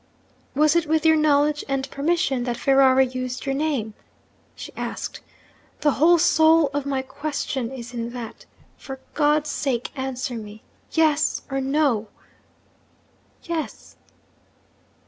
[0.55, 3.93] 'Was it with your knowledge and permission that Ferrari used your name?'
[4.55, 5.21] she asked.
[5.81, 8.47] 'The whole soul of my question is in that.
[8.77, 12.07] For God's sake answer me Yes, or No!'
[13.43, 13.95] 'Yes.'